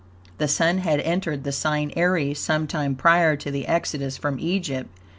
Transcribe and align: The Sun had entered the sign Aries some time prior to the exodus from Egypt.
The 0.39 0.47
Sun 0.47 0.79
had 0.79 0.99
entered 1.01 1.43
the 1.43 1.51
sign 1.51 1.93
Aries 1.95 2.39
some 2.39 2.65
time 2.65 2.95
prior 2.95 3.35
to 3.35 3.51
the 3.51 3.67
exodus 3.67 4.17
from 4.17 4.39
Egypt. 4.39 4.89